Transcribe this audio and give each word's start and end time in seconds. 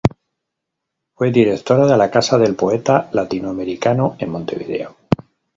Fue 1.13 1.31
directora 1.31 1.85
de 1.85 1.95
la 1.95 2.09
Casa 2.09 2.39
del 2.39 2.55
Poeta 2.55 3.07
Latinoamericano 3.13 4.15
en 4.17 4.31
Montevideo. 4.31 4.97